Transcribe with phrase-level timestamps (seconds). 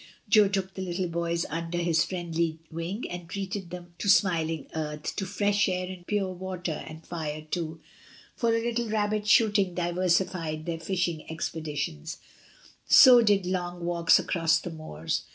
[0.27, 5.15] Jo took the little boys under his friendly wing, and treated them to smiling earth,
[5.17, 7.79] to fresh air and pure water, and fire too,
[8.35, 8.89] for a little 266 MBS.
[8.89, 12.17] DYMOND, rabbit shooting diversified their fishing expeditions,
[12.87, 15.25] so did long walks across the moors.